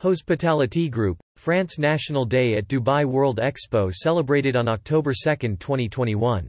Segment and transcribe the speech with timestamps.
[0.00, 6.46] Hospitality Group, France National Day at Dubai World Expo celebrated on October 2, 2021.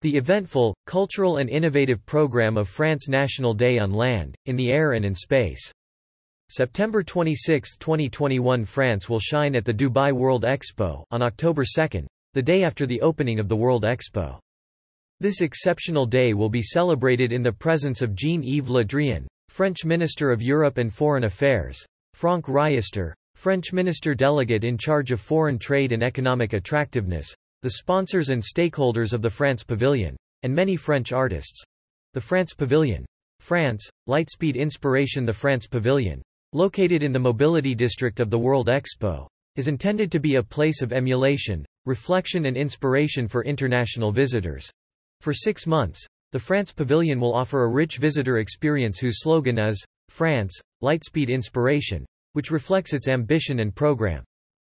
[0.00, 4.94] The eventful, cultural and innovative program of France National Day on land, in the air
[4.94, 5.70] and in space.
[6.48, 12.42] September 26, 2021 France will shine at the Dubai World Expo on October 2, the
[12.42, 14.40] day after the opening of the World Expo.
[15.20, 20.32] This exceptional day will be celebrated in the presence of Jean-Yves Le Drian, French Minister
[20.32, 25.90] of Europe and Foreign Affairs, Franck Riester, French Minister Delegate in charge of foreign trade
[25.90, 31.60] and economic attractiveness, the sponsors and stakeholders of the France Pavilion, and many French artists.
[32.12, 33.04] The France Pavilion.
[33.40, 39.26] France, Lightspeed Inspiration The France Pavilion, located in the mobility district of the World Expo,
[39.56, 44.70] is intended to be a place of emulation, reflection and inspiration for international visitors.
[45.20, 49.84] For six months, the France Pavilion will offer a rich visitor experience whose slogan is,
[50.14, 54.22] France, Lightspeed Inspiration, which reflects its ambition and program.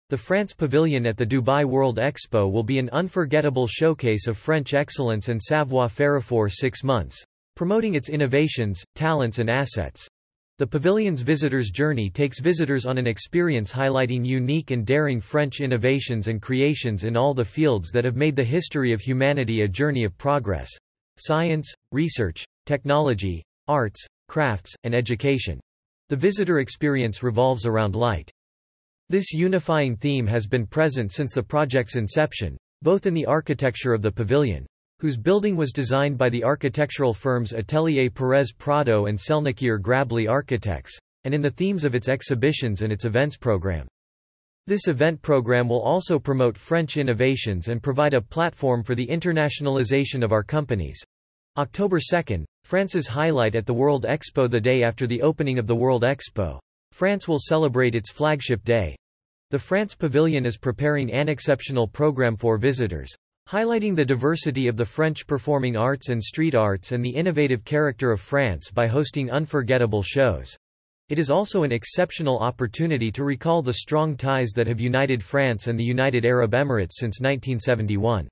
[0.09, 4.72] The France Pavilion at the Dubai World Expo will be an unforgettable showcase of French
[4.72, 7.22] excellence and savoir-faire for six months,
[7.56, 10.09] promoting its innovations, talents and assets.
[10.56, 16.28] The pavilion's visitors' journey takes visitors on an experience highlighting unique and daring French innovations
[16.28, 20.05] and creations in all the fields that have made the history of humanity a journey
[20.05, 20.70] of progress.
[21.19, 25.61] Science, research, technology, arts, crafts, and education.
[26.08, 28.31] The visitor experience revolves around light.
[29.11, 34.03] This unifying theme has been present since the project's inception, both in the architecture of
[34.03, 34.66] the pavilion,
[35.00, 40.98] whose building was designed by the architectural firms Atelier Pérez Prado and Celnikier Grabli Architects,
[41.25, 43.86] and in the themes of its exhibitions and its events program.
[44.66, 50.25] This event program will also promote French innovations and provide a platform for the internationalization
[50.25, 50.98] of our companies.
[51.56, 55.77] October 2, France's highlight at the World Expo The day after the opening of the
[55.77, 56.58] World Expo,
[56.91, 58.97] France will celebrate its flagship day.
[59.52, 63.14] The France Pavilion is preparing an exceptional program for visitors,
[63.48, 68.10] highlighting the diversity of the French performing arts and street arts and the innovative character
[68.10, 70.56] of France by hosting unforgettable shows.
[71.09, 75.69] It is also an exceptional opportunity to recall the strong ties that have united France
[75.69, 78.26] and the United Arab Emirates since 1971.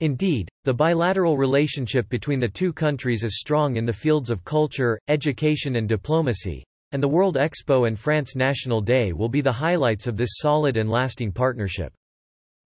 [0.00, 4.96] Indeed, the bilateral relationship between the two countries is strong in the fields of culture,
[5.08, 10.06] education and diplomacy, and the World Expo and France National Day will be the highlights
[10.06, 11.92] of this solid and lasting partnership.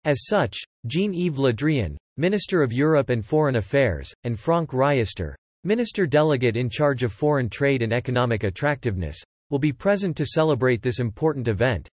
[0.04, 0.58] As such,
[0.88, 6.68] Jean-Yves Le Drian, Minister of Europe and Foreign Affairs, and Franck Riester, Minister Delegate in
[6.68, 9.16] charge of foreign trade and economic attractiveness,
[9.50, 11.88] will be present to celebrate this important event.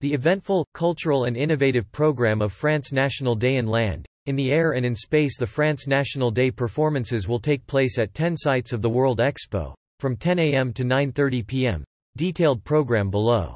[0.00, 4.72] The eventful, cultural and innovative program of France National Day in land, in the air
[4.72, 8.82] and in space the France National Day performances will take place at 10 sites of
[8.82, 10.72] the World Expo from 10 a.m.
[10.72, 11.84] to 9.30 p.m.
[12.16, 13.54] Detailed program below.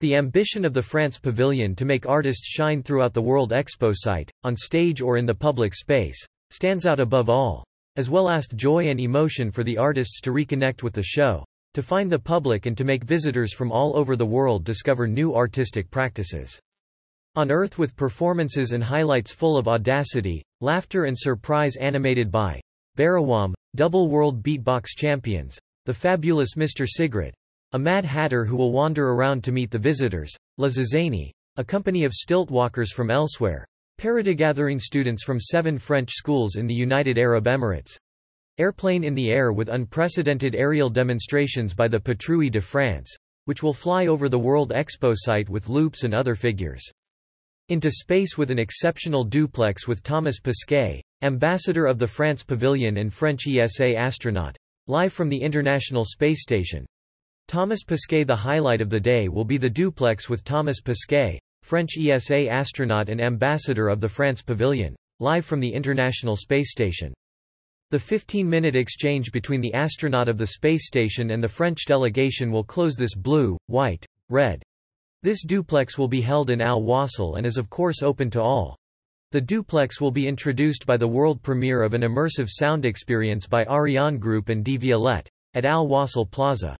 [0.00, 4.30] The ambition of the France Pavilion to make artists shine throughout the World Expo site,
[4.42, 6.18] on stage or in the public space,
[6.50, 7.64] stands out above all,
[7.96, 11.82] as well as joy and emotion for the artists to reconnect with the show, to
[11.82, 15.90] find the public and to make visitors from all over the world discover new artistic
[15.90, 16.60] practices.
[17.34, 22.60] On Earth with performances and highlights full of audacity, laughter and surprise animated by
[22.94, 26.86] Berywam, double world beatbox champions, the fabulous Mr.
[26.86, 27.32] Sigrid,
[27.72, 32.04] a Mad Hatter who will wander around to meet the visitors, La Zizanie, a company
[32.04, 33.66] of stilt walkers from elsewhere,
[33.98, 37.96] gathering students from seven French schools in the United Arab Emirates,
[38.58, 43.16] Airplane in the air with unprecedented aerial demonstrations by the Patrouille de France,
[43.46, 46.92] which will fly over the World Expo site with loops and other figures.
[47.72, 53.10] Into space with an exceptional duplex with Thomas Pesquet, ambassador of the France Pavilion and
[53.10, 54.58] French ESA astronaut.
[54.88, 56.84] Live from the International Space Station.
[57.48, 61.92] Thomas Pesquet The highlight of the day will be the duplex with Thomas Pesquet, French
[61.98, 67.14] ESA astronaut and ambassador of the France Pavilion, live from the International Space Station.
[67.90, 72.64] The 15-minute exchange between the astronaut of the space station and the French delegation will
[72.64, 74.62] close this blue, white, red.
[75.22, 78.76] This duplex will be held in Al Wasl and is of course open to all.
[79.30, 83.64] The duplex will be introduced by the world premiere of an immersive sound experience by
[83.66, 84.76] Ariane Group and D.
[84.76, 86.76] Violette, at Al Wasl Plaza.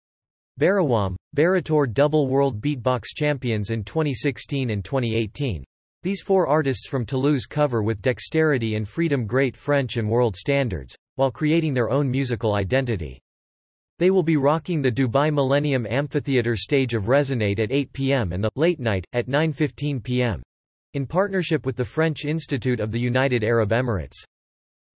[0.61, 5.65] Berywam, Barator double world beatbox champions in 2016 and 2018.
[6.03, 10.97] These four artists from Toulouse cover with dexterity and freedom great French and world standards,
[11.15, 13.22] while creating their own musical identity.
[13.99, 18.33] They will be rocking the Dubai Millennium Amphitheatre stage of Resonate at 8 p.m.
[18.33, 20.43] and the Late Night at 9.15 p.m
[20.95, 24.23] in partnership with the French Institute of the United Arab Emirates.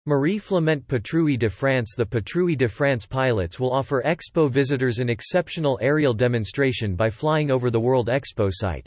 [0.04, 5.08] Marie Flement Patrouille de France The Patrouille de France pilots will offer Expo visitors an
[5.08, 8.86] exceptional aerial demonstration by flying over the World Expo site.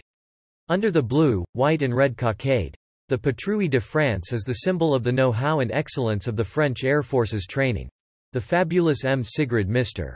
[0.69, 2.75] Under the blue, white and red cockade,
[3.07, 6.83] the Patrouille de France is the symbol of the know-how and excellence of the French
[6.83, 7.89] Air Force's training.
[8.31, 9.23] The fabulous M.
[9.23, 10.15] Sigrid Mr.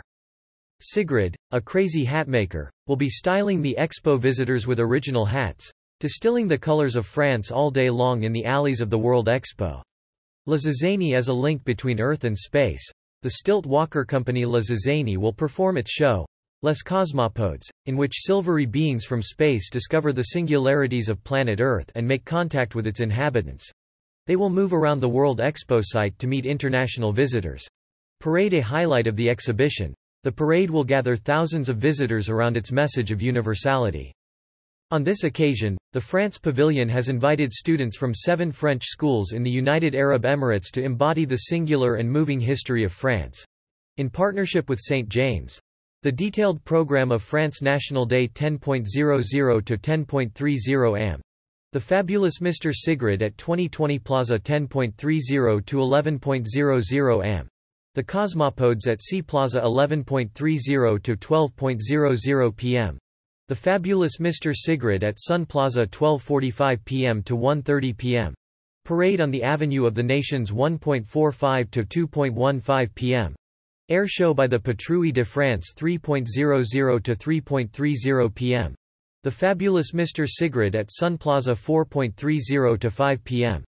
[0.79, 6.57] Sigrid, a crazy hatmaker, will be styling the expo visitors with original hats, distilling the
[6.57, 9.81] colors of France all day long in the alleys of the World Expo.
[10.45, 12.87] La Zizanie as a link between Earth and space.
[13.23, 16.23] The stilt walker company La Zizanie will perform its show,
[16.61, 22.07] Les Cosmopodes, in which silvery beings from space discover the singularities of planet Earth and
[22.07, 23.71] make contact with its inhabitants.
[24.27, 27.65] They will move around the World Expo site to meet international visitors.
[28.23, 29.93] Parade A highlight of the exhibition,
[30.23, 34.13] the parade will gather thousands of visitors around its message of universality.
[34.91, 39.51] On this occasion, the France Pavilion has invited students from seven French schools in the
[39.51, 43.43] United Arab Emirates to embody the singular and moving history of France.
[43.97, 45.09] In partnership with St.
[45.09, 45.59] James.
[46.03, 51.21] The detailed program of France National Day 10.00 to 10.30 am.
[51.73, 52.71] The Fabulous Mr.
[52.73, 57.49] Sigrid at 2020 Plaza 10.30 to 11.00 am.
[57.95, 62.97] The Cosmopodes at Sea Plaza 11.30 to 12.00 p.m.
[63.49, 64.51] The Fabulous Mr.
[64.55, 67.21] Sigrid at Sun Plaza 12.45 p.m.
[67.23, 68.33] to 1.30 p.m.
[68.83, 73.35] Parade on the Avenue of the Nations 1.45 to 2.15 p.m.
[73.89, 78.75] Air show by the Patrouille de France 3.00 to 3.30 p.m.
[79.21, 80.27] The Fabulous Mr.
[80.27, 83.63] Sigrid at Sun Plaza 4.30 to 5 p.m.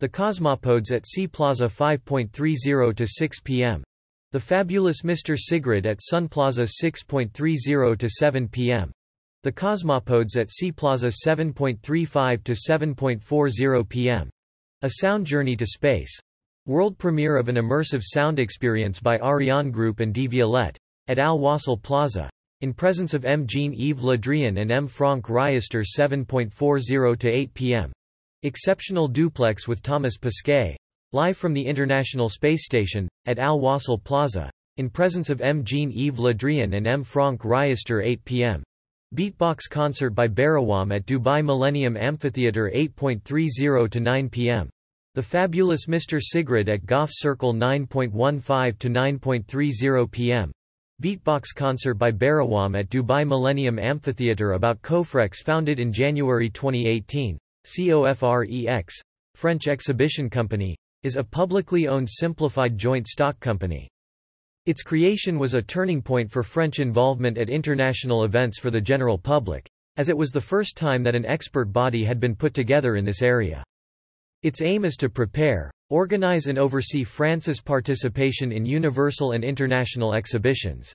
[0.00, 3.82] The Cosmopodes at Sea Plaza 5.30 to 6 p.m.
[4.30, 5.36] The Fabulous Mr.
[5.36, 8.92] Sigrid at Sun Plaza 6.30 to 7 p.m.
[9.42, 14.30] The Cosmopodes at Sea Plaza 7.35 to 7.40 p.m.
[14.82, 16.16] A Sound Journey to Space.
[16.66, 20.28] World premiere of an immersive sound experience by Ariane Group and D.
[20.28, 20.78] Violette.
[21.08, 22.30] At Al Wasl Plaza.
[22.60, 23.48] In presence of M.
[23.48, 24.86] Jean-Yves Le Drian and M.
[24.86, 27.92] Franck Riester 7.40 to 8 p.m.
[28.44, 30.76] Exceptional duplex with Thomas Pesquet.
[31.12, 34.48] Live from the International Space Station, at Al Wasl Plaza.
[34.76, 35.64] In presence of M.
[35.64, 37.02] Jean-Yves Le Drian and M.
[37.02, 38.62] Franck Riester 8 p.m.
[39.16, 44.70] Beatbox concert by Berywam at Dubai Millennium Amphitheatre 8.30 to 9 p.m.
[45.16, 46.20] The Fabulous Mr.
[46.22, 50.52] Sigrid at Gough Circle 9.15 to 9.30 p.m.
[51.02, 57.36] Beatbox concert by Berywam at Dubai Millennium Amphitheatre about COFREX founded in January 2018.
[57.68, 58.94] COFREX,
[59.34, 63.86] French Exhibition Company, is a publicly owned simplified joint stock company.
[64.64, 69.18] Its creation was a turning point for French involvement at international events for the general
[69.18, 69.68] public,
[69.98, 73.04] as it was the first time that an expert body had been put together in
[73.04, 73.62] this area.
[74.42, 80.90] Its aim is to prepare, organize and oversee France's participation in universal and international exhibitions,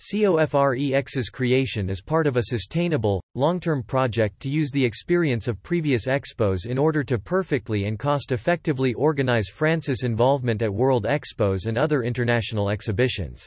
[0.00, 6.06] COFREX's creation is part of a sustainable, long-term project to use the experience of previous
[6.06, 12.02] expos in order to perfectly and cost-effectively organize France's involvement at World Expos and other
[12.02, 13.46] international exhibitions.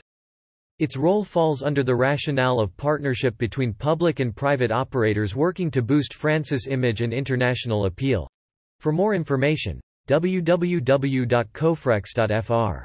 [0.77, 5.81] Its role falls under the rationale of partnership between public and private operators working to
[5.81, 8.27] boost France's image and international appeal.
[8.79, 12.83] For more information, www.cofrex.fr